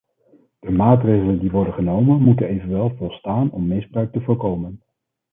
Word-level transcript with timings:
De 0.59 0.71
maatregelen 0.71 1.39
die 1.39 1.51
worden 1.51 1.73
genomen 1.73 2.21
moeten 2.21 2.47
evenwel 2.47 2.95
volstaan 2.97 3.51
om 3.51 3.67
misbruik 3.67 4.11
te 4.11 4.21
voorkomen. 4.21 4.81